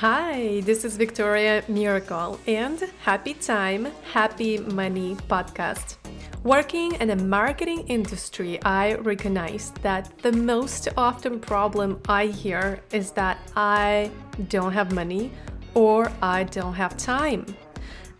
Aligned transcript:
Hi, 0.00 0.60
this 0.60 0.84
is 0.84 0.96
Victoria 0.96 1.64
Miracle 1.66 2.38
and 2.46 2.88
Happy 3.00 3.34
Time, 3.34 3.88
Happy 4.12 4.58
Money 4.58 5.16
podcast. 5.28 5.96
Working 6.44 6.92
in 7.00 7.08
the 7.08 7.16
marketing 7.16 7.80
industry, 7.88 8.62
I 8.62 8.94
recognize 8.94 9.72
that 9.82 10.16
the 10.22 10.30
most 10.30 10.86
often 10.96 11.40
problem 11.40 12.00
I 12.08 12.26
hear 12.26 12.78
is 12.92 13.10
that 13.18 13.38
I 13.56 14.12
don't 14.48 14.70
have 14.70 14.92
money 14.92 15.32
or 15.74 16.12
I 16.22 16.44
don't 16.44 16.74
have 16.74 16.96
time. 16.96 17.44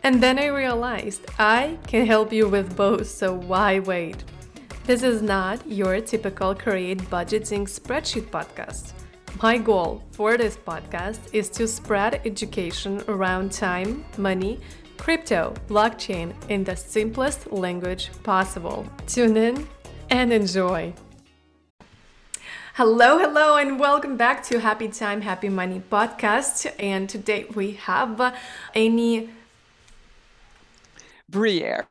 And 0.03 0.21
then 0.21 0.41
I 0.41 0.47
realized 0.47 1.27
I 1.39 1.79
can 1.87 2.07
help 2.07 2.33
you 2.33 2.49
with 2.49 2.77
both, 2.77 3.07
so 3.07 3.35
why 3.35 3.79
wait? 3.79 4.25
This 4.83 5.05
is 5.05 5.23
not 5.23 5.65
your 5.71 6.01
typical 6.01 6.57
create 6.57 6.99
budgeting 7.09 7.69
spreadsheet 7.69 8.31
podcast. 8.31 8.95
My 9.37 9.57
goal 9.57 10.03
for 10.11 10.37
this 10.37 10.57
podcast 10.57 11.21
is 11.33 11.49
to 11.51 11.69
spread 11.69 12.21
education 12.25 13.03
around 13.07 13.53
time, 13.53 14.05
money, 14.17 14.59
crypto, 14.97 15.55
blockchain 15.69 16.35
in 16.49 16.65
the 16.65 16.75
simplest 16.75 17.53
language 17.53 18.11
possible. 18.25 18.85
Tune 19.07 19.37
in 19.37 19.69
and 20.11 20.33
enjoy. 20.33 20.93
Hello, 22.75 23.19
hello, 23.19 23.57
and 23.57 23.79
welcome 23.79 24.17
back 24.17 24.43
to 24.45 24.61
Happy 24.61 24.89
Time, 24.89 25.21
Happy 25.21 25.49
Money 25.49 25.83
podcast. 25.91 26.73
And 26.79 27.09
today 27.09 27.47
we 27.55 27.73
have 27.73 28.21
uh, 28.21 28.33
Amy 28.75 29.31
Briere. 31.31 31.89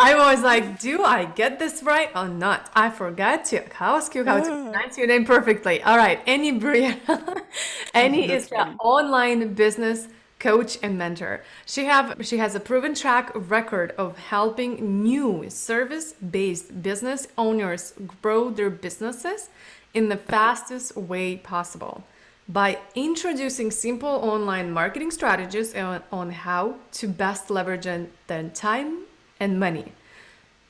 I 0.00 0.14
was 0.16 0.42
like, 0.42 0.80
do 0.80 1.04
I 1.04 1.26
get 1.26 1.58
this 1.58 1.82
right 1.82 2.10
or 2.16 2.28
not? 2.28 2.70
I 2.74 2.90
forgot 2.90 3.44
to 3.46 3.62
ask 3.80 4.14
you 4.14 4.24
how 4.24 4.40
to 4.40 4.44
pronounce 4.44 4.98
your 4.98 5.06
name 5.06 5.24
perfectly. 5.24 5.82
All 5.82 5.96
right, 5.96 6.20
Annie 6.26 6.58
Briere. 6.58 6.98
Annie 7.94 8.30
is 8.30 8.50
an 8.50 8.76
online 8.80 9.54
business 9.54 10.08
coach 10.40 10.76
and 10.82 10.98
mentor. 10.98 11.42
She 11.66 11.84
have 11.84 12.16
she 12.22 12.38
has 12.38 12.56
a 12.56 12.60
proven 12.60 12.94
track 12.94 13.30
record 13.34 13.92
of 13.96 14.18
helping 14.18 15.02
new 15.04 15.48
service-based 15.48 16.82
business 16.82 17.28
owners 17.38 17.94
grow 18.20 18.50
their 18.50 18.70
businesses 18.70 19.50
in 19.94 20.08
the 20.08 20.16
fastest 20.16 20.96
way 20.96 21.36
possible 21.36 22.02
by 22.48 22.78
introducing 22.94 23.70
simple 23.70 24.08
online 24.08 24.70
marketing 24.70 25.10
strategies 25.10 25.74
on, 25.74 26.02
on 26.10 26.30
how 26.30 26.76
to 26.92 27.06
best 27.06 27.50
leverage 27.50 27.86
their 28.26 28.48
time 28.50 29.04
and 29.38 29.58
money. 29.58 29.92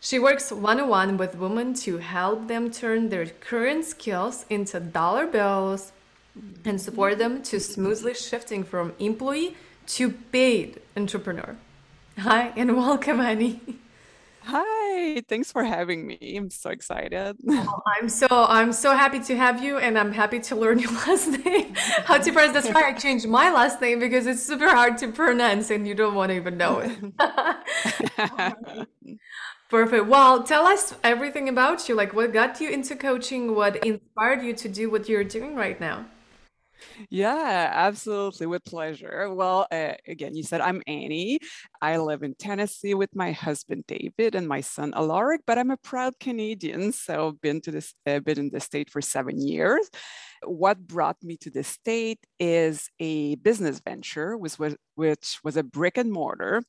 She 0.00 0.18
works 0.18 0.50
one 0.50 0.80
on 0.80 0.88
one 0.88 1.16
with 1.16 1.36
women 1.36 1.74
to 1.74 1.98
help 1.98 2.48
them 2.48 2.70
turn 2.70 3.08
their 3.08 3.26
current 3.26 3.84
skills 3.84 4.44
into 4.50 4.80
dollar 4.80 5.26
bills 5.26 5.92
and 6.64 6.80
support 6.80 7.18
them 7.18 7.42
to 7.44 7.60
smoothly 7.60 8.14
shifting 8.14 8.64
from 8.64 8.94
employee 8.98 9.56
to 9.86 10.10
paid 10.10 10.80
entrepreneur. 10.96 11.56
Hi 12.18 12.52
and 12.56 12.76
welcome, 12.84 13.20
Annie. 13.20 13.60
Hi, 14.44 15.20
thanks 15.28 15.52
for 15.52 15.64
having 15.64 16.06
me. 16.06 16.36
I'm 16.36 16.50
so 16.50 16.70
excited. 16.70 17.36
Oh, 17.48 17.82
I'm 17.86 18.08
so 18.08 18.26
I'm 18.30 18.72
so 18.72 18.96
happy 18.96 19.20
to 19.20 19.36
have 19.36 19.62
you, 19.62 19.78
and 19.78 19.98
I'm 19.98 20.12
happy 20.12 20.40
to 20.40 20.56
learn 20.56 20.78
your 20.78 20.90
last 21.06 21.28
name. 21.28 21.74
How 22.04 22.18
to 22.18 22.32
pronounce? 22.32 22.54
That's 22.54 22.70
why 22.70 22.88
I 22.88 22.92
changed 22.92 23.28
my 23.28 23.50
last 23.52 23.80
name 23.80 24.00
because 24.00 24.26
it's 24.26 24.42
super 24.42 24.68
hard 24.70 24.98
to 24.98 25.12
pronounce, 25.12 25.70
and 25.70 25.86
you 25.86 25.94
don't 25.94 26.14
want 26.14 26.30
to 26.30 26.36
even 26.36 26.56
know 26.56 26.78
it. 26.80 26.98
Perfect. 29.68 30.06
Well, 30.06 30.44
tell 30.44 30.66
us 30.66 30.94
everything 31.02 31.48
about 31.48 31.88
you. 31.88 31.94
Like, 31.94 32.12
what 32.14 32.32
got 32.32 32.60
you 32.60 32.68
into 32.70 32.94
coaching? 32.96 33.54
What 33.54 33.76
inspired 33.84 34.42
you 34.42 34.54
to 34.54 34.68
do 34.68 34.90
what 34.90 35.08
you're 35.08 35.24
doing 35.24 35.56
right 35.56 35.80
now? 35.80 36.11
Yeah, 37.10 37.70
absolutely. 37.72 38.46
With 38.46 38.64
pleasure. 38.64 39.32
Well, 39.34 39.66
uh, 39.70 39.94
again, 40.06 40.34
you 40.34 40.42
said 40.42 40.60
I'm 40.60 40.82
Annie. 40.86 41.38
I 41.80 41.96
live 41.98 42.22
in 42.22 42.34
Tennessee 42.34 42.94
with 42.94 43.14
my 43.14 43.32
husband 43.32 43.84
David 43.86 44.34
and 44.34 44.48
my 44.48 44.60
son 44.60 44.92
Alaric, 44.94 45.42
but 45.46 45.58
I'm 45.58 45.70
a 45.70 45.76
proud 45.76 46.14
Canadian. 46.20 46.92
So 46.92 47.28
I've 47.28 47.40
been 47.40 47.60
to 47.62 47.70
this, 47.70 47.94
uh, 48.06 48.20
been 48.20 48.38
in 48.38 48.50
the 48.50 48.60
state 48.60 48.90
for 48.90 49.00
seven 49.00 49.40
years. 49.40 49.88
What 50.44 50.86
brought 50.86 51.22
me 51.22 51.36
to 51.38 51.50
the 51.50 51.62
state 51.64 52.20
is 52.38 52.88
a 52.98 53.36
business 53.36 53.80
venture, 53.80 54.36
which 54.36 54.58
was, 54.58 54.76
which 54.94 55.38
was 55.44 55.56
a 55.56 55.62
brick 55.62 55.96
and 55.98 56.12
mortar 56.12 56.62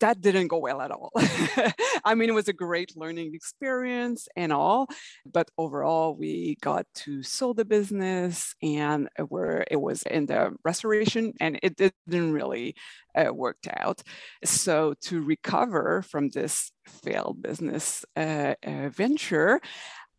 that 0.00 0.20
didn't 0.20 0.48
go 0.48 0.58
well 0.58 0.80
at 0.82 0.90
all. 0.90 1.12
I 2.04 2.14
mean, 2.14 2.28
it 2.28 2.34
was 2.34 2.48
a 2.48 2.52
great 2.52 2.96
learning 2.96 3.34
experience 3.34 4.28
and 4.36 4.52
all, 4.52 4.88
but 5.24 5.50
overall, 5.58 6.14
we 6.14 6.56
got 6.60 6.86
to 6.96 7.22
sell 7.22 7.54
the 7.54 7.64
business 7.64 8.54
and 8.62 9.08
where 9.28 9.64
it 9.70 9.80
was 9.80 10.02
in 10.02 10.26
the 10.26 10.54
restoration 10.64 11.32
and 11.40 11.58
it 11.62 11.76
didn't 11.76 12.32
really 12.32 12.74
uh, 13.14 13.32
worked 13.32 13.68
out. 13.68 14.02
So 14.44 14.94
to 15.02 15.22
recover 15.22 16.02
from 16.02 16.28
this 16.30 16.70
failed 16.86 17.42
business 17.42 18.04
uh, 18.16 18.54
uh, 18.62 18.88
venture, 18.90 19.60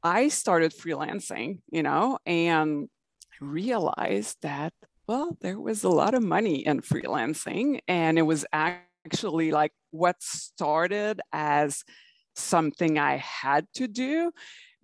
I 0.03 0.29
started 0.29 0.73
freelancing, 0.73 1.59
you 1.71 1.83
know, 1.83 2.19
and 2.25 2.89
realized 3.41 4.37
that 4.41 4.73
well, 5.07 5.37
there 5.41 5.59
was 5.59 5.83
a 5.83 5.89
lot 5.89 6.15
of 6.15 6.23
money 6.23 6.65
in 6.65 6.81
freelancing, 6.81 7.79
and 7.87 8.17
it 8.17 8.23
was 8.23 8.45
actually 8.51 9.51
like 9.51 9.71
what 9.95 10.21
started 10.21 11.21
as 11.31 11.83
something 12.35 12.99
I 12.99 13.17
had 13.17 13.67
to 13.75 13.87
do 13.87 14.31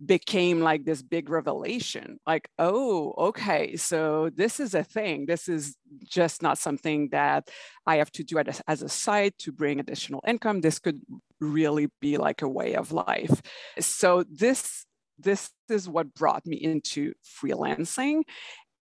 became 0.03 0.61
like 0.61 0.83
this 0.83 1.03
big 1.03 1.29
revelation 1.29 2.17
like 2.25 2.49
oh 2.57 3.13
okay 3.16 3.75
so 3.75 4.31
this 4.33 4.59
is 4.59 4.73
a 4.73 4.83
thing. 4.83 5.25
This 5.27 5.47
is 5.47 5.75
just 6.03 6.41
not 6.41 6.57
something 6.57 7.09
that 7.09 7.50
i 7.85 7.97
have 7.97 8.11
to 8.13 8.23
do 8.23 8.41
as 8.67 8.81
a 8.81 8.89
side 8.89 9.33
to 9.39 9.51
bring 9.51 9.79
additional 9.79 10.23
income. 10.25 10.61
This 10.61 10.79
could 10.79 11.01
really 11.39 11.88
be 12.00 12.17
like 12.17 12.41
a 12.41 12.47
way 12.47 12.75
of 12.75 12.91
life. 12.91 13.41
So 13.79 14.23
this 14.29 14.85
this 15.19 15.51
is 15.69 15.88
what 15.88 16.16
brought 16.16 16.45
me 16.47 16.57
into 16.57 17.13
freelancing 17.23 18.23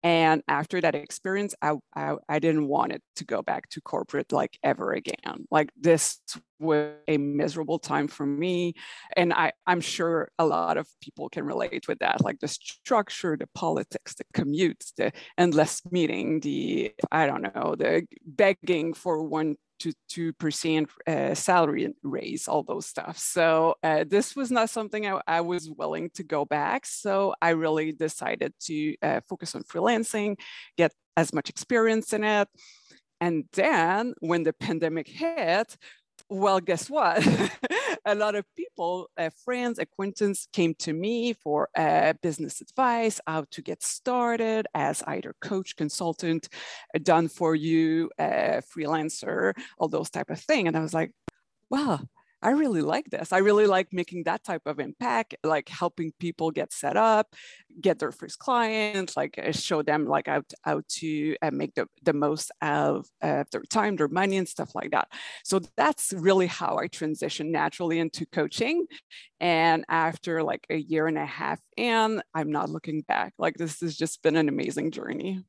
and 0.03 0.43
after 0.47 0.79
that 0.79 0.95
experience, 0.95 1.55
I, 1.61 1.73
I, 1.95 2.15
I, 2.29 2.39
didn't 2.39 2.67
want 2.67 2.91
it 2.91 3.01
to 3.15 3.25
go 3.25 3.41
back 3.41 3.67
to 3.69 3.81
corporate 3.81 4.31
like 4.31 4.57
ever 4.63 4.93
again. 4.93 5.47
Like 5.49 5.71
this 5.79 6.19
was 6.59 6.93
a 7.07 7.17
miserable 7.17 7.79
time 7.79 8.07
for 8.07 8.25
me. 8.25 8.75
And 9.15 9.33
I, 9.33 9.53
I'm 9.65 9.81
sure 9.81 10.29
a 10.37 10.45
lot 10.45 10.77
of 10.77 10.87
people 11.01 11.29
can 11.29 11.45
relate 11.45 11.87
with 11.87 11.99
that, 11.99 12.23
like 12.23 12.39
the 12.39 12.47
structure, 12.47 13.35
the 13.37 13.47
politics, 13.55 14.13
the 14.13 14.25
commutes, 14.33 14.93
the 14.95 15.11
endless 15.37 15.81
meeting, 15.91 16.41
the, 16.41 16.93
I 17.11 17.25
don't 17.25 17.41
know, 17.41 17.75
the 17.77 18.05
begging 18.25 18.93
for 18.93 19.23
one 19.23 19.55
to 19.79 19.93
2% 20.11 20.87
uh, 21.07 21.35
salary 21.35 21.93
raise, 22.03 22.47
all 22.47 22.63
those 22.63 22.85
stuff. 22.85 23.17
So 23.17 23.75
uh, 23.83 24.05
this 24.07 24.35
was 24.35 24.51
not 24.51 24.69
something 24.69 25.05
I, 25.05 25.21
I, 25.27 25.41
was 25.41 25.69
willing 25.69 26.09
to 26.15 26.23
go 26.23 26.45
back. 26.45 26.85
So 26.85 27.33
I 27.41 27.49
really 27.49 27.91
decided 27.91 28.53
to 28.61 28.95
uh, 29.01 29.21
focus 29.27 29.55
on 29.55 29.63
freelancing, 29.63 30.37
get 30.77 30.93
as 31.15 31.33
much 31.33 31.49
experience 31.49 32.13
in 32.13 32.23
it. 32.23 32.47
And 33.19 33.45
then 33.53 34.13
when 34.19 34.43
the 34.43 34.53
pandemic 34.53 35.07
hit, 35.07 35.77
well, 36.29 36.59
guess 36.59 36.89
what? 36.89 37.25
a 38.07 38.15
lot 38.15 38.35
of 38.35 38.45
people, 38.55 39.09
uh, 39.17 39.29
friends, 39.43 39.79
acquaintances 39.79 40.47
came 40.53 40.73
to 40.75 40.93
me 40.93 41.33
for 41.33 41.69
uh, 41.75 42.13
business 42.21 42.61
advice, 42.61 43.19
how 43.27 43.45
to 43.51 43.61
get 43.61 43.83
started 43.83 44.65
as 44.73 45.03
either 45.07 45.35
coach, 45.41 45.75
consultant, 45.75 46.47
done 47.03 47.27
for 47.27 47.53
you, 47.53 48.09
uh, 48.17 48.61
freelancer, 48.73 49.53
all 49.77 49.89
those 49.89 50.09
type 50.09 50.29
of 50.29 50.39
thing. 50.39 50.67
And 50.67 50.77
I 50.77 50.81
was 50.81 50.93
like, 50.93 51.11
wow, 51.69 51.99
I 52.41 52.51
really 52.51 52.81
like 52.81 53.09
this. 53.09 53.33
I 53.33 53.39
really 53.39 53.65
like 53.65 53.91
making 53.91 54.23
that 54.23 54.43
type 54.43 54.61
of 54.65 54.79
impact, 54.79 55.35
like 55.43 55.69
helping 55.69 56.11
people 56.19 56.51
get 56.51 56.71
set 56.71 56.95
up, 56.95 57.33
get 57.81 57.97
their 57.99 58.11
first 58.11 58.37
clients, 58.37 59.17
like 59.17 59.39
uh, 59.39 59.51
show 59.51 59.81
them 59.81 60.05
like 60.05 60.27
how 60.27 60.41
to, 60.41 60.57
how 60.61 60.81
to 60.87 61.35
make 61.51 61.73
the, 61.73 61.87
the 62.03 62.13
most 62.13 62.51
of 62.61 63.07
uh, 63.21 63.43
their 63.51 63.63
time, 63.63 63.95
their 63.95 64.07
money 64.07 64.37
and 64.37 64.47
stuff 64.47 64.75
like 64.75 64.91
that. 64.91 65.07
So 65.43 65.61
that's 65.75 66.13
really 66.15 66.47
how 66.47 66.77
I 66.77 66.87
transitioned 66.87 67.49
naturally 67.49 67.99
into 67.99 68.25
coaching. 68.27 68.85
And 69.39 69.83
after 69.89 70.43
like 70.43 70.65
a 70.69 70.77
year 70.77 71.07
and 71.07 71.17
a 71.17 71.25
half 71.25 71.59
in, 71.75 72.21
I'm 72.33 72.51
not 72.51 72.69
looking 72.69 73.01
back. 73.01 73.33
Like 73.39 73.55
this 73.55 73.81
has 73.81 73.97
just 73.97 74.21
been 74.21 74.35
an 74.35 74.47
amazing 74.47 74.91
journey. 74.91 75.43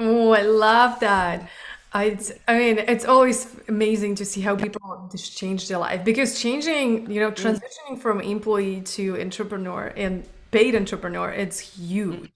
Oh, 0.00 0.30
I 0.32 0.42
love 0.42 0.98
that. 1.00 1.48
I, 1.94 2.18
I 2.48 2.58
mean, 2.58 2.78
it's 2.78 3.04
always 3.04 3.54
amazing 3.68 4.14
to 4.16 4.24
see 4.24 4.40
how 4.40 4.56
people 4.56 5.08
just 5.12 5.36
change 5.36 5.68
their 5.68 5.78
life 5.78 6.04
because 6.04 6.40
changing, 6.40 7.10
you 7.10 7.20
know, 7.20 7.30
mm. 7.30 7.36
transitioning 7.36 7.98
from 7.98 8.20
employee 8.20 8.80
to 8.80 9.20
entrepreneur 9.20 9.92
and 9.96 10.24
paid 10.50 10.74
entrepreneur, 10.74 11.30
it's 11.30 11.60
huge. 11.60 12.30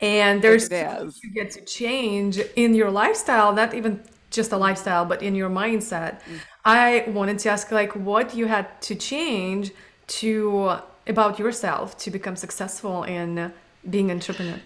And 0.00 0.42
there's 0.42 0.70
you 0.70 1.32
get 1.34 1.50
to 1.52 1.64
change 1.64 2.38
in 2.56 2.74
your 2.74 2.90
lifestyle, 2.90 3.52
not 3.52 3.74
even 3.74 4.02
just 4.30 4.52
a 4.52 4.56
lifestyle, 4.56 5.04
but 5.04 5.22
in 5.22 5.34
your 5.34 5.50
mindset. 5.50 6.20
Mm. 6.22 6.40
I 6.64 7.04
wanted 7.08 7.38
to 7.40 7.50
ask, 7.50 7.70
like, 7.72 7.94
what 7.94 8.34
you 8.34 8.46
had 8.46 8.80
to 8.82 8.94
change 8.94 9.72
to 10.20 10.78
about 11.06 11.38
yourself 11.38 11.96
to 11.98 12.10
become 12.10 12.36
successful 12.36 13.04
in 13.04 13.52
being 13.88 14.10
an 14.10 14.18
entrepreneur. 14.18 14.60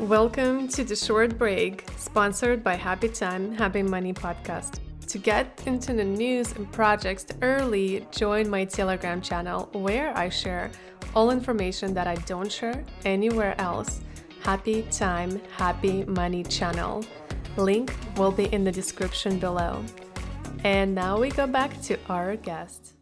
Welcome 0.00 0.68
to 0.68 0.84
the 0.84 0.94
short 0.94 1.36
break, 1.36 1.84
sponsored 1.96 2.62
by 2.62 2.76
Happy 2.76 3.08
Time, 3.08 3.52
Happy 3.52 3.82
Money 3.82 4.12
podcast. 4.12 4.78
To 5.08 5.18
get 5.18 5.60
into 5.66 5.92
the 5.92 6.04
news 6.04 6.52
and 6.52 6.70
projects 6.70 7.26
early, 7.42 8.06
join 8.12 8.48
my 8.48 8.64
Telegram 8.64 9.20
channel 9.20 9.68
where 9.72 10.16
I 10.16 10.28
share 10.28 10.70
all 11.16 11.32
information 11.32 11.94
that 11.94 12.06
I 12.06 12.14
don't 12.14 12.50
share 12.50 12.84
anywhere 13.04 13.60
else. 13.60 14.00
Happy 14.44 14.86
Time, 14.92 15.40
Happy 15.56 16.04
Money 16.04 16.44
channel. 16.44 17.04
Link 17.56 17.92
will 18.16 18.30
be 18.30 18.44
in 18.54 18.62
the 18.62 18.70
description 18.70 19.40
below. 19.40 19.84
And 20.62 20.94
now 20.94 21.18
we 21.18 21.30
go 21.30 21.48
back 21.48 21.82
to 21.82 21.98
our 22.08 22.36
guest. 22.36 22.94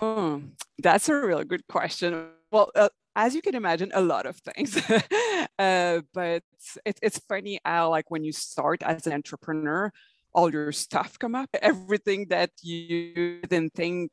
Oh, 0.00 0.42
that's 0.78 1.08
a 1.08 1.14
really 1.14 1.44
good 1.44 1.66
question. 1.68 2.28
Well, 2.50 2.70
uh, 2.74 2.88
as 3.16 3.34
you 3.34 3.42
can 3.42 3.54
imagine, 3.54 3.90
a 3.94 4.00
lot 4.00 4.26
of 4.26 4.36
things. 4.36 4.76
uh, 5.58 6.00
but 6.14 6.42
it's 6.86 6.98
it's 7.02 7.18
funny 7.28 7.58
how 7.64 7.90
like 7.90 8.10
when 8.10 8.24
you 8.24 8.32
start 8.32 8.82
as 8.82 9.06
an 9.06 9.12
entrepreneur, 9.12 9.92
all 10.32 10.52
your 10.52 10.72
stuff 10.72 11.18
come 11.18 11.34
up. 11.34 11.48
Everything 11.60 12.26
that 12.28 12.50
you 12.62 13.40
didn't 13.42 13.74
think 13.74 14.10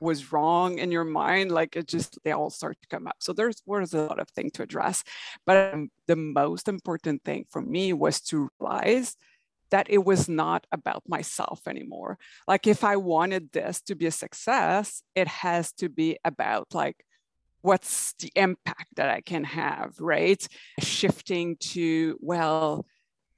was 0.00 0.32
wrong 0.32 0.78
in 0.78 0.90
your 0.90 1.04
mind, 1.04 1.52
like 1.52 1.76
it 1.76 1.86
just 1.86 2.18
they 2.24 2.32
all 2.32 2.50
start 2.50 2.76
to 2.82 2.88
come 2.88 3.06
up. 3.06 3.16
So 3.20 3.32
there's 3.32 3.62
was 3.66 3.94
a 3.94 4.02
lot 4.02 4.18
of 4.18 4.28
things 4.30 4.52
to 4.52 4.62
address. 4.62 5.04
But 5.46 5.74
um, 5.74 5.90
the 6.08 6.16
most 6.16 6.68
important 6.68 7.22
thing 7.24 7.46
for 7.50 7.62
me 7.62 7.92
was 7.92 8.20
to 8.22 8.48
realize 8.60 9.16
that 9.72 9.88
it 9.90 10.04
was 10.04 10.28
not 10.28 10.66
about 10.70 11.02
myself 11.08 11.66
anymore. 11.66 12.18
Like 12.46 12.66
if 12.66 12.84
I 12.84 12.96
wanted 12.96 13.50
this 13.52 13.80
to 13.82 13.94
be 13.94 14.06
a 14.06 14.10
success, 14.10 15.02
it 15.14 15.26
has 15.26 15.72
to 15.74 15.88
be 15.88 16.18
about 16.24 16.74
like 16.74 17.04
what's 17.62 18.12
the 18.20 18.30
impact 18.36 18.88
that 18.96 19.08
I 19.08 19.20
can 19.22 19.44
have, 19.44 19.94
right? 19.98 20.46
Shifting 20.80 21.56
to, 21.60 22.18
well, 22.20 22.86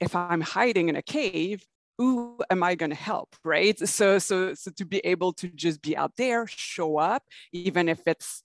if 0.00 0.16
I'm 0.16 0.40
hiding 0.40 0.88
in 0.88 0.96
a 0.96 1.02
cave, 1.02 1.64
who 1.98 2.38
am 2.50 2.62
I 2.62 2.75
going 2.75 2.90
to 2.90 2.96
help, 2.96 3.36
right? 3.44 3.78
So, 3.78 4.19
so, 4.19 4.55
so 4.55 4.70
to 4.72 4.84
be 4.84 4.98
able 4.98 5.32
to 5.34 5.48
just 5.48 5.81
be 5.82 5.96
out 5.96 6.17
there, 6.17 6.46
show 6.48 6.98
up, 6.98 7.22
even 7.53 7.88
if 7.88 8.00
it's 8.06 8.43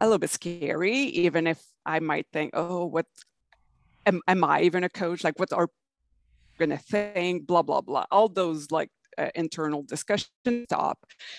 a 0.00 0.06
little 0.06 0.18
bit 0.18 0.30
scary, 0.30 0.96
even 0.96 1.46
if 1.46 1.62
I 1.86 2.00
might 2.00 2.26
think, 2.32 2.50
oh, 2.54 2.86
what 2.86 3.06
am, 4.06 4.20
am 4.26 4.42
I 4.42 4.62
even 4.62 4.82
a 4.82 4.88
coach? 4.88 5.22
Like, 5.22 5.38
what 5.38 5.52
are 5.52 5.68
going 6.58 6.70
to 6.70 6.78
think, 6.78 7.46
blah, 7.46 7.62
blah, 7.62 7.80
blah. 7.80 8.04
All 8.10 8.28
those 8.28 8.70
like 8.70 8.90
uh, 9.18 9.28
internal 9.34 9.82
discussion 9.82 10.28
stop. 10.64 10.98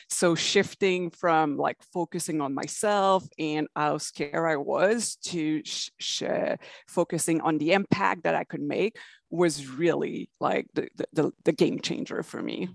So 0.10 0.36
shifting 0.36 1.10
from 1.10 1.58
like 1.58 1.77
focusing 1.91 2.41
on 2.41 2.53
myself 2.53 3.27
and 3.39 3.67
how 3.75 3.98
scared 3.98 4.36
I 4.36 4.58
was 4.58 5.15
to 5.25 5.63
sh- 5.65 5.89
sh- 6.00 6.24
focusing 6.88 7.41
on 7.41 7.58
the 7.58 7.74
impact 7.74 8.24
that 8.24 8.36
I 8.36 8.43
could 8.43 8.62
make 8.62 8.98
was 9.29 9.67
really 9.67 10.29
like 10.39 10.67
the, 10.74 10.88
the, 11.13 11.32
the 11.43 11.51
game 11.51 11.79
changer 11.79 12.22
for 12.24 12.41
me. 12.41 12.70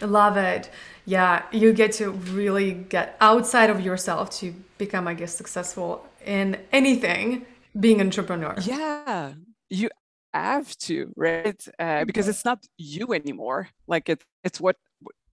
Love 0.00 0.36
it. 0.36 0.70
Yeah, 1.06 1.44
you 1.52 1.72
get 1.72 1.92
to 1.92 2.10
really 2.10 2.72
get 2.72 3.16
outside 3.20 3.70
of 3.70 3.80
yourself 3.80 4.30
to 4.40 4.54
become, 4.76 5.08
I 5.08 5.14
guess, 5.14 5.34
successful 5.34 6.06
in 6.24 6.58
anything 6.70 7.46
being 7.78 8.00
entrepreneur. 8.00 8.54
Yeah, 8.60 9.32
you 9.70 9.88
have 10.36 10.76
to 10.78 11.12
right 11.16 11.66
uh, 11.78 12.04
because 12.04 12.28
it's 12.28 12.44
not 12.44 12.64
you 12.78 13.12
anymore 13.12 13.68
like 13.86 14.08
it, 14.08 14.22
it's 14.44 14.60
what 14.60 14.76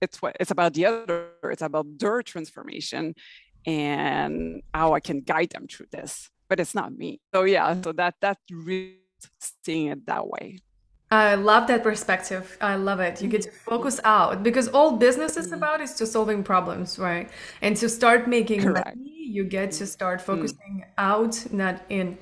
it's 0.01 0.21
what 0.21 0.35
it's 0.39 0.51
about 0.51 0.73
the 0.73 0.85
other 0.85 1.29
it's 1.43 1.61
about 1.61 1.85
their 1.99 2.21
transformation 2.21 3.13
and 3.65 4.61
how 4.73 4.93
i 4.93 4.99
can 4.99 5.21
guide 5.21 5.49
them 5.51 5.67
through 5.67 5.87
this 5.91 6.29
but 6.49 6.59
it's 6.59 6.75
not 6.75 6.95
me 6.97 7.19
so 7.33 7.43
yeah 7.43 7.79
so 7.81 7.91
that 7.91 8.15
that 8.21 8.37
really 8.51 8.99
seeing 9.63 9.87
it 9.87 10.05
that 10.05 10.27
way 10.27 10.59
I 11.13 11.35
love 11.35 11.67
that 11.67 11.83
perspective. 11.83 12.57
I 12.59 12.73
love 12.75 12.99
it. 12.99 13.21
You 13.21 13.27
get 13.27 13.43
to 13.43 13.51
focus 13.51 13.99
out 14.03 14.41
because 14.41 14.67
all 14.69 14.93
business 14.93 15.37
is 15.37 15.49
mm. 15.49 15.57
about 15.57 15.79
is 15.79 15.93
to 15.95 16.07
solving 16.07 16.43
problems, 16.43 16.97
right? 16.97 17.29
And 17.61 17.77
to 17.77 17.87
start 17.87 18.27
making 18.27 18.63
Correct. 18.63 18.97
money, 18.97 19.27
you 19.29 19.43
get 19.43 19.71
to 19.73 19.85
start 19.85 20.21
focusing 20.21 20.83
mm. 20.83 20.83
out, 20.97 21.45
not 21.53 21.83
in. 21.89 22.17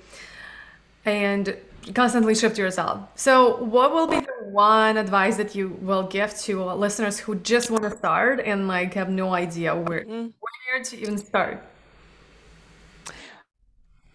And 1.05 1.55
constantly 1.93 2.35
shift 2.35 2.57
yourself. 2.57 3.07
So, 3.15 3.57
what 3.63 3.93
will 3.93 4.07
be 4.07 4.19
the 4.19 4.50
one 4.50 4.97
advice 4.97 5.38
that 5.38 5.55
you 5.55 5.69
will 5.81 6.03
give 6.03 6.38
to 6.41 6.63
listeners 6.63 7.19
who 7.19 7.35
just 7.35 7.71
want 7.71 7.83
to 7.83 7.97
start 7.97 8.39
and 8.39 8.67
like 8.67 8.93
have 8.93 9.09
no 9.09 9.33
idea 9.33 9.75
where 9.75 10.01
mm-hmm. 10.01 10.29
where 10.39 10.83
to 10.83 11.00
even 11.00 11.17
start? 11.17 11.63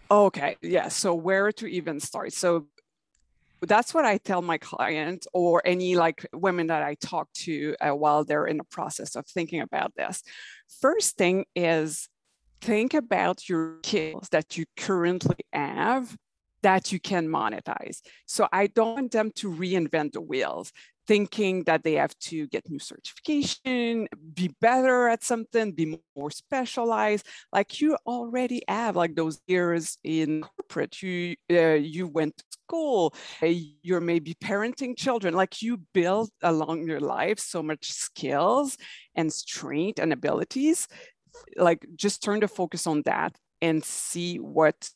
Okay, 0.09 0.55
yeah. 0.61 0.87
So 0.87 1.13
where 1.13 1.51
to 1.53 1.67
even 1.67 1.99
start? 1.99 2.31
So 2.33 2.67
that's 3.61 3.93
what 3.93 4.05
I 4.05 4.17
tell 4.17 4.41
my 4.41 4.57
client 4.57 5.27
or 5.33 5.61
any 5.65 5.95
like 5.95 6.25
women 6.31 6.67
that 6.67 6.83
I 6.83 6.95
talk 6.95 7.31
to 7.33 7.75
uh, 7.81 7.89
while 7.89 8.23
they're 8.23 8.45
in 8.45 8.57
the 8.57 8.63
process 8.63 9.15
of 9.15 9.25
thinking 9.27 9.61
about 9.61 9.93
this. 9.95 10.23
First 10.79 11.17
thing 11.17 11.45
is 11.55 12.07
think 12.61 12.93
about 12.93 13.49
your 13.49 13.79
skills 13.83 14.29
that 14.31 14.57
you 14.57 14.65
currently 14.77 15.35
have 15.51 16.15
that 16.63 16.91
you 16.91 16.99
can 16.99 17.27
monetize. 17.27 18.01
So 18.25 18.47
I 18.51 18.67
don't 18.67 18.95
want 18.95 19.11
them 19.11 19.31
to 19.35 19.51
reinvent 19.51 20.13
the 20.13 20.21
wheels 20.21 20.71
thinking 21.07 21.63
that 21.63 21.83
they 21.83 21.93
have 21.93 22.17
to 22.19 22.47
get 22.47 22.69
new 22.69 22.79
certification, 22.79 24.07
be 24.33 24.53
better 24.59 25.07
at 25.07 25.23
something, 25.23 25.71
be 25.71 25.97
more 26.15 26.29
specialized. 26.29 27.25
Like 27.53 27.79
you 27.79 27.97
already 28.05 28.61
have 28.67 28.95
like 28.95 29.15
those 29.15 29.39
years 29.47 29.97
in 30.03 30.41
corporate. 30.41 31.01
You 31.01 31.35
uh, 31.49 31.79
you 31.79 32.07
went 32.07 32.37
to 32.37 32.43
school. 32.51 33.15
Uh, 33.41 33.53
you're 33.81 34.01
maybe 34.01 34.35
parenting 34.35 34.97
children. 34.97 35.33
Like 35.33 35.61
you 35.61 35.81
build 35.93 36.29
along 36.43 36.87
your 36.87 36.99
life 36.99 37.39
so 37.39 37.63
much 37.63 37.91
skills 37.91 38.77
and 39.15 39.31
strength 39.31 39.99
and 39.99 40.11
abilities. 40.11 40.87
Like 41.55 41.85
just 41.95 42.21
turn 42.21 42.41
the 42.41 42.47
focus 42.47 42.85
on 42.85 43.03
that 43.03 43.35
and 43.61 43.83
see 43.83 44.37
what 44.37 44.89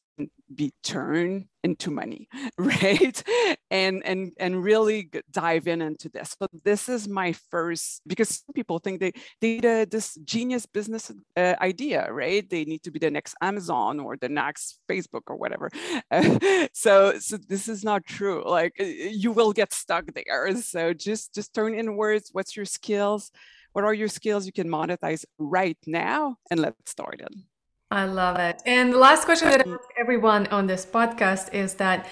be 0.53 0.73
turned 0.83 1.45
into 1.63 1.91
money 1.91 2.27
right? 2.57 3.23
And 3.69 4.01
and 4.05 4.31
and 4.39 4.63
really 4.63 5.09
dive 5.31 5.67
in 5.67 5.81
into 5.81 6.09
this. 6.09 6.35
But 6.39 6.49
this 6.63 6.89
is 6.89 7.07
my 7.07 7.33
first 7.33 8.01
because 8.07 8.43
people 8.53 8.79
think 8.79 8.99
they 8.99 9.11
they 9.39 9.55
need 9.55 9.65
a, 9.65 9.85
this 9.85 10.15
genius 10.23 10.65
business 10.65 11.11
uh, 11.37 11.55
idea 11.61 12.11
right? 12.11 12.47
They 12.49 12.65
need 12.65 12.83
to 12.83 12.91
be 12.91 12.99
the 12.99 13.11
next 13.11 13.35
amazon 13.41 13.99
or 13.99 14.17
the 14.17 14.29
next 14.29 14.79
facebook 14.89 15.23
or 15.27 15.35
whatever. 15.35 15.69
Uh, 16.09 16.67
so 16.73 17.17
so 17.19 17.37
this 17.37 17.67
is 17.67 17.83
not 17.83 18.05
true. 18.05 18.43
Like 18.45 18.73
uh, 18.79 18.83
you 18.83 19.31
will 19.31 19.53
get 19.53 19.73
stuck 19.73 20.05
there. 20.13 20.55
So 20.61 20.93
just 20.93 21.33
just 21.33 21.53
turn 21.53 21.73
inwards. 21.73 22.29
What's 22.31 22.55
your 22.55 22.65
skills? 22.65 23.31
What 23.73 23.85
are 23.85 23.93
your 23.93 24.09
skills 24.09 24.45
you 24.45 24.51
can 24.51 24.67
monetize 24.67 25.23
right 25.37 25.77
now? 25.87 26.35
And 26.49 26.59
let's 26.59 26.91
start 26.91 27.21
it 27.21 27.50
I 27.91 28.05
love 28.05 28.37
it. 28.39 28.61
And 28.65 28.93
the 28.93 28.97
last 28.97 29.25
question 29.25 29.49
that 29.49 29.67
I 29.67 29.69
ask 29.69 29.89
everyone 29.99 30.47
on 30.47 30.67
this 30.67 30.85
podcast 30.85 31.53
is 31.53 31.73
that 31.73 32.07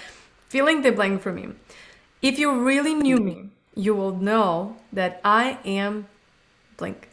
filling 0.49 0.81
the 0.81 0.91
blank 0.91 1.21
for 1.21 1.31
me. 1.31 1.53
If 2.21 2.37
you 2.37 2.61
really 2.61 2.93
knew 2.93 3.15
me, 3.17 3.51
you 3.75 3.95
will 3.95 4.13
know 4.13 4.75
that 4.91 5.21
I 5.23 5.57
am 5.63 6.07
blank. 6.75 7.07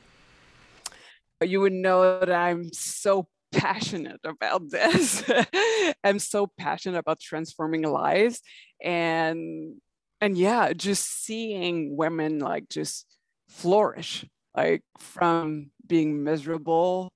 You 1.40 1.60
would 1.60 1.74
know 1.74 2.18
that 2.18 2.32
I'm 2.32 2.72
so 2.72 3.28
passionate 3.52 4.20
about 4.24 4.68
this. 4.68 5.22
I'm 6.04 6.18
so 6.18 6.50
passionate 6.58 6.98
about 6.98 7.20
transforming 7.20 7.82
lives 7.82 8.42
and 8.82 9.76
and 10.20 10.36
yeah, 10.36 10.72
just 10.72 11.24
seeing 11.24 11.96
women 11.96 12.40
like 12.40 12.68
just 12.68 13.06
flourish 13.48 14.24
like 14.56 14.82
from 14.98 15.70
being 15.86 16.24
miserable 16.24 17.12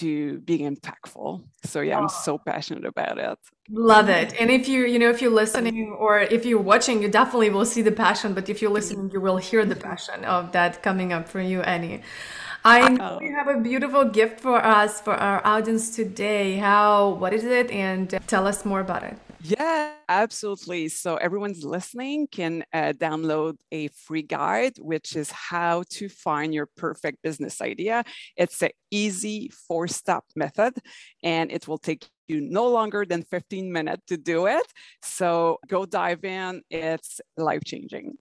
to 0.00 0.38
being 0.40 0.74
impactful. 0.74 1.42
So 1.64 1.80
yeah, 1.80 1.98
I'm 1.98 2.08
so 2.08 2.38
passionate 2.38 2.84
about 2.84 3.18
it. 3.18 3.38
Love 3.70 4.08
it. 4.08 4.34
And 4.40 4.50
if 4.50 4.68
you, 4.68 4.86
you 4.86 4.98
know, 4.98 5.10
if 5.10 5.22
you're 5.22 5.30
listening 5.30 5.94
or 5.98 6.20
if 6.20 6.44
you're 6.44 6.60
watching, 6.60 7.02
you 7.02 7.08
definitely 7.08 7.50
will 7.50 7.64
see 7.64 7.82
the 7.82 7.92
passion. 7.92 8.34
But 8.34 8.48
if 8.48 8.60
you're 8.60 8.70
listening, 8.70 9.10
you 9.12 9.20
will 9.20 9.36
hear 9.36 9.64
the 9.64 9.74
mm-hmm. 9.74 9.88
passion 9.88 10.24
of 10.24 10.52
that 10.52 10.82
coming 10.82 11.12
up 11.12 11.28
for 11.28 11.40
you, 11.40 11.62
Annie. 11.62 12.02
I 12.64 12.88
know 12.90 13.18
oh. 13.18 13.24
you 13.24 13.34
have 13.34 13.48
a 13.48 13.58
beautiful 13.58 14.04
gift 14.04 14.40
for 14.40 14.64
us, 14.64 15.00
for 15.00 15.14
our 15.14 15.44
audience 15.44 15.94
today. 15.94 16.56
How, 16.56 17.10
what 17.10 17.32
is 17.32 17.44
it? 17.44 17.70
And 17.70 18.08
tell 18.26 18.46
us 18.46 18.64
more 18.64 18.80
about 18.80 19.02
it. 19.02 19.16
Yeah, 19.44 19.94
absolutely. 20.08 20.88
So 20.88 21.16
everyone's 21.16 21.64
listening 21.64 22.28
can 22.30 22.64
uh, 22.72 22.92
download 22.96 23.56
a 23.72 23.88
free 23.88 24.22
guide, 24.22 24.74
which 24.78 25.16
is 25.16 25.30
how 25.32 25.82
to 25.90 26.08
find 26.08 26.54
your 26.54 26.68
perfect 26.76 27.22
business 27.22 27.60
idea. 27.60 28.04
It's 28.36 28.62
an 28.62 28.70
easy 28.90 29.50
four-step 29.66 30.24
method, 30.36 30.74
and 31.24 31.50
it 31.50 31.66
will 31.66 31.78
take 31.78 32.08
you 32.28 32.40
no 32.40 32.68
longer 32.68 33.04
than 33.04 33.24
15 33.24 33.72
minutes 33.72 34.02
to 34.08 34.16
do 34.16 34.46
it. 34.46 34.66
So 35.02 35.58
go 35.66 35.86
dive 35.86 36.24
in. 36.24 36.62
It's 36.70 37.20
life-changing. 37.36 38.16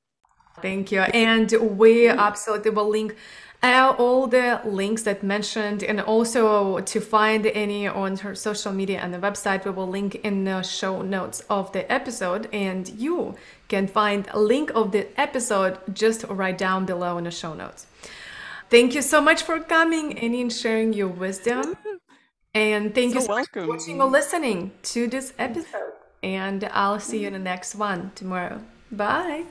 Thank 0.62 0.92
you. 0.92 1.02
And 1.02 1.52
we 1.78 2.08
absolutely 2.08 2.72
will 2.72 2.90
link 2.90 3.16
uh, 3.64 3.96
all 3.98 4.28
the 4.28 4.60
links 4.66 5.04
that 5.04 5.22
mentioned 5.24 5.84
and 5.84 6.02
also 6.02 6.80
to 6.80 7.00
find 7.00 7.46
Annie 7.46 7.88
on 7.88 8.18
her 8.18 8.34
social 8.34 8.72
media 8.72 9.00
and 9.00 9.14
the 9.14 9.20
website 9.20 9.66
we 9.66 9.72
will 9.72 9.88
link 9.88 10.16
in 10.16 10.46
the 10.46 10.62
show 10.64 11.02
notes 11.02 11.44
of 11.50 11.72
the 11.72 11.90
episode. 11.92 12.50
And 12.52 12.90
you 12.90 13.36
can 13.68 13.88
find 13.88 14.28
a 14.32 14.40
link 14.40 14.72
of 14.74 14.92
the 14.92 15.08
episode 15.20 15.78
just 15.94 16.24
right 16.24 16.58
down 16.58 16.86
below 16.86 17.18
in 17.18 17.26
the 17.26 17.32
show 17.32 17.54
notes. 17.54 17.86
Thank 18.70 18.96
you 18.96 19.02
so 19.02 19.22
much 19.22 19.44
for 19.44 19.60
coming 19.60 20.18
and 20.18 20.34
in 20.34 20.50
sharing 20.50 20.94
your 20.94 21.10
wisdom. 21.10 21.78
And 22.54 22.96
thank 22.96 23.14
so 23.14 23.20
you 23.20 23.26
so 23.26 23.34
welcome. 23.34 23.68
much 23.68 23.68
for 23.68 23.68
watching 23.68 24.02
or 24.02 24.10
listening 24.10 24.72
to 24.84 25.08
this 25.08 25.34
episode. 25.38 25.94
And 26.24 26.66
i'll 26.74 27.00
see 27.00 27.22
you 27.22 27.28
in 27.28 27.34
the 27.34 27.40
next 27.40 27.76
one 27.76 28.12
tomorrow. 28.16 28.62
Bye 28.92 29.46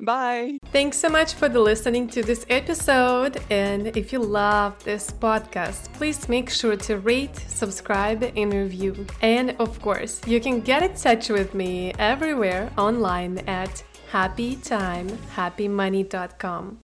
Bye. 0.00 0.58
Thanks 0.72 0.98
so 0.98 1.08
much 1.08 1.34
for 1.34 1.48
the 1.48 1.60
listening 1.60 2.08
to 2.08 2.22
this 2.22 2.44
episode. 2.48 3.40
And 3.50 3.96
if 3.96 4.12
you 4.12 4.18
love 4.18 4.82
this 4.84 5.10
podcast, 5.10 5.92
please 5.92 6.28
make 6.28 6.50
sure 6.50 6.76
to 6.76 6.98
rate, 6.98 7.36
subscribe, 7.48 8.22
and 8.36 8.52
review. 8.52 9.06
And 9.20 9.54
of 9.58 9.80
course, 9.80 10.20
you 10.26 10.40
can 10.40 10.60
get 10.60 10.82
in 10.82 10.94
touch 10.94 11.28
with 11.28 11.54
me 11.54 11.92
everywhere 11.98 12.72
online 12.76 13.38
at 13.46 13.84
happytimehappymoney.com. 14.10 16.78